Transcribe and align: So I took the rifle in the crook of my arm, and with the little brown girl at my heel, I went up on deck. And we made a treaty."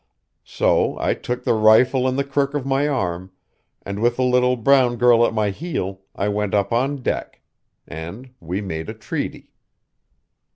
So 0.43 0.97
I 0.99 1.13
took 1.13 1.43
the 1.43 1.53
rifle 1.53 2.07
in 2.07 2.15
the 2.15 2.23
crook 2.23 2.55
of 2.55 2.65
my 2.65 2.87
arm, 2.87 3.29
and 3.85 4.01
with 4.01 4.15
the 4.15 4.23
little 4.23 4.55
brown 4.55 4.95
girl 4.95 5.23
at 5.27 5.31
my 5.31 5.51
heel, 5.51 6.01
I 6.15 6.27
went 6.27 6.55
up 6.55 6.73
on 6.73 7.03
deck. 7.03 7.41
And 7.87 8.33
we 8.39 8.61
made 8.61 8.89
a 8.89 8.95
treaty." 8.95 9.51